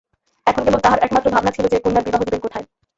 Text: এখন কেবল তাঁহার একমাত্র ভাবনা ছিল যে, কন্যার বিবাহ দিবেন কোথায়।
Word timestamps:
এখন 0.47 0.61
কেবল 0.63 0.79
তাঁহার 0.81 1.03
একমাত্র 1.03 1.27
ভাবনা 1.31 1.51
ছিল 1.51 1.65
যে, 1.67 1.77
কন্যার 1.79 2.05
বিবাহ 2.05 2.21
দিবেন 2.23 2.41
কোথায়। 2.41 2.65